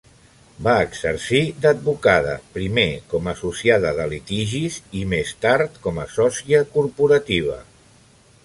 [0.67, 6.67] Va exercir d'advocada primer com a associada de litigis i més tard com a sòcia
[6.79, 7.61] corporativa.